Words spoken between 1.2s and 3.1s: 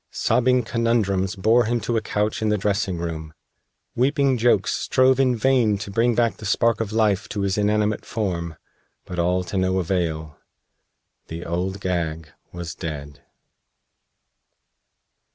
bore him to a couch in the dressing